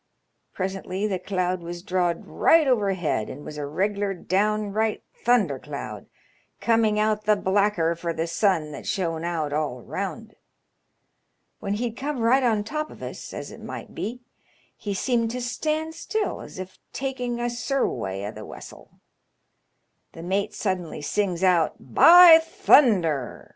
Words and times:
Presently 0.51 1.05
the 1.05 1.19
cloud 1.19 1.61
was 1.61 1.83
drawed 1.83 2.25
right 2.25 2.65
overhead, 2.65 3.29
and 3.29 3.45
was 3.45 3.59
a 3.59 3.67
regular 3.67 4.15
downright 4.15 5.03
thunder 5.13 5.59
cloud, 5.59 6.07
coming 6.59 6.99
out 6.99 7.25
the 7.25 7.35
blacker 7.35 7.93
for 7.93 8.11
the 8.11 8.25
sun 8.25 8.71
that 8.71 8.87
shone 8.87 9.23
out 9.23 9.53
all 9.53 9.79
round. 9.83 10.33
When 11.59 11.75
he'd 11.75 11.97
come 11.97 12.17
right 12.19 12.41
on 12.41 12.63
top 12.63 12.89
of 12.89 13.03
us, 13.03 13.31
as 13.31 13.51
it 13.51 13.61
might 13.61 13.93
be, 13.93 14.21
he 14.75 14.95
seemed 14.95 15.29
to 15.31 15.39
stand 15.39 15.93
still, 15.93 16.41
as 16.41 16.57
if 16.57 16.79
taking 16.93 17.39
a 17.39 17.47
surwey 17.47 18.25
o' 18.25 18.31
th' 18.31 18.37
wesseU 18.47 18.89
The 20.13 20.23
mate 20.23 20.55
suddenly 20.55 21.03
sings 21.03 21.43
out, 21.43 21.75
* 21.77 21.79
By 22.03 22.39
thunder 22.39 23.49